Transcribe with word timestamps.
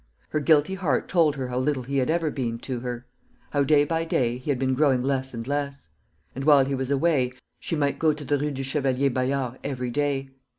Her 0.29 0.39
guilty 0.39 0.73
heart 0.73 1.07
told 1.07 1.35
her 1.35 1.49
how 1.49 1.59
little 1.59 1.83
he 1.83 1.99
had 1.99 2.09
ever 2.09 2.31
been 2.31 2.57
to 2.61 2.79
her; 2.79 3.05
how, 3.51 3.63
day 3.63 3.85
by 3.85 4.03
day, 4.03 4.39
he 4.39 4.49
had 4.49 4.57
been 4.57 4.73
growing 4.73 5.03
less 5.03 5.31
and 5.31 5.45
less. 5.47 5.89
And 6.33 6.43
while 6.43 6.65
he 6.65 6.73
was 6.73 6.89
away, 6.89 7.33
she 7.59 7.75
might 7.75 7.99
go 7.99 8.11
to 8.11 8.25
the 8.25 8.39
Rue 8.39 8.49
du 8.49 8.63
Chevalier 8.63 9.11
Bayard 9.11 9.59
every 9.63 9.91
day. 9.91 10.31